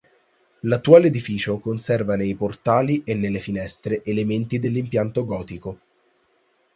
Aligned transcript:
L'attuale 0.61 1.05
edificio 1.05 1.59
conserva 1.59 2.15
nei 2.15 2.33
portali 2.33 3.03
e 3.05 3.13
nelle 3.13 3.37
finestre 3.39 4.01
elementi 4.03 4.57
dell'impianto 4.57 5.23
gotico. 5.25 5.79